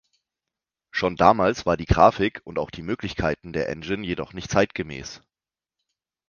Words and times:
Schon 0.89 1.15
damals 1.15 1.67
war 1.67 1.77
die 1.77 1.85
Grafik 1.85 2.41
und 2.43 2.57
auch 2.57 2.71
die 2.71 2.81
Möglichkeiten 2.81 3.53
der 3.53 3.69
Engine 3.69 4.03
jedoch 4.03 4.33
nicht 4.33 4.49
zeitgemäß. 4.49 5.21